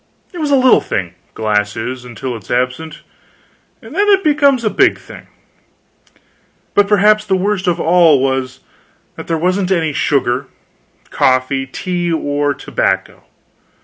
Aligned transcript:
It 0.33 0.41
is 0.41 0.49
a 0.49 0.55
little 0.55 0.81
thing 0.81 1.13
glass 1.35 1.77
is 1.77 2.05
until 2.05 2.35
it 2.35 2.41
is 2.45 2.49
absent, 2.49 3.03
then 3.81 3.93
it 3.95 4.23
becomes 4.23 4.63
a 4.63 4.69
big 4.71 4.97
thing. 4.97 5.27
But 6.73 6.87
perhaps 6.87 7.23
the 7.23 7.35
worst 7.35 7.67
of 7.67 7.79
all 7.79 8.19
was, 8.19 8.61
that 9.15 9.27
there 9.27 9.37
wasn't 9.37 9.69
any 9.71 9.93
sugar, 9.93 10.47
coffee, 11.11 11.67
tea, 11.67 12.11
or 12.11 12.55
tobacco. 12.55 13.25